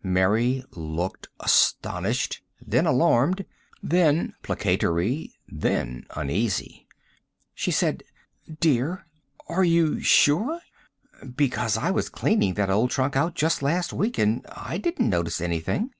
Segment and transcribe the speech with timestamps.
[0.00, 3.44] Mary looked astonished, then alarmed,
[3.82, 6.86] then placatory and uneasy.
[7.52, 8.04] She said,
[8.60, 9.06] "Dear,
[9.48, 10.60] are you sure?
[11.34, 15.40] Because I was cleaning that old trunk out just last week and I didn't notice
[15.40, 15.90] anything."